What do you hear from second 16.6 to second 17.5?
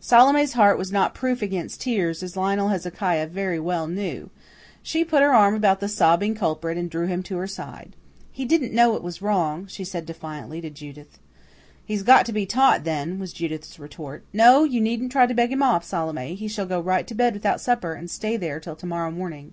go right to bed